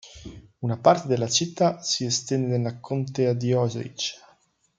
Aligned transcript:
Una 0.61 0.77
parte 0.81 1.07
della 1.07 1.27
città 1.27 1.79
si 1.83 2.05
estende 2.05 2.47
nella 2.57 2.79
contea 2.79 3.33
di 3.33 3.53
Osage. 3.53 4.15